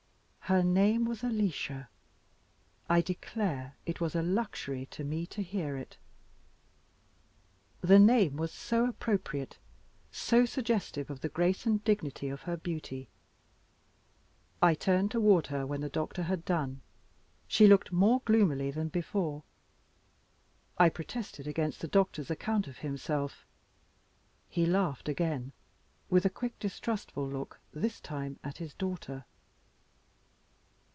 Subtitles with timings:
[0.51, 1.87] Her name was Alicia!
[2.89, 5.95] I declare it was a luxury to me to hear it
[7.79, 9.59] the name was so appropriate,
[10.11, 13.07] so suggestive of the grace and dignity of her beauty.
[14.61, 16.81] I turned toward her when the doctor had done.
[17.47, 19.43] She looked more gloomily than before.
[20.77, 23.45] I protested against the doctor's account of himself.
[24.49, 25.53] He laughed again,
[26.09, 29.23] with a quick distrustful lo ok, this time, at his daughter.